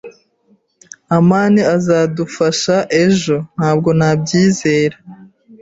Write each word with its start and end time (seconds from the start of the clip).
"amani 1.17 1.61
azadufasha 1.75 2.75
ejo." 3.03 3.37
"Ntabwo 3.55 3.89
nabyizera." 3.99 4.97